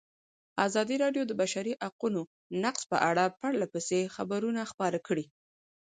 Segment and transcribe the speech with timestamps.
[0.67, 2.21] ازادي راډیو د د بشري حقونو
[2.63, 5.25] نقض په اړه پرله پسې خبرونه خپاره کړي.